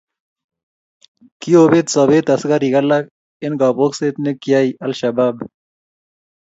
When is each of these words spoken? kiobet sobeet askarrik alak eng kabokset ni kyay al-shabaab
kiobet 1.41 1.87
sobeet 1.93 2.27
askarrik 2.35 2.75
alak 2.81 3.05
eng 3.45 3.55
kabokset 3.61 4.15
ni 4.23 4.31
kyay 4.43 4.67
al-shabaab 4.85 5.35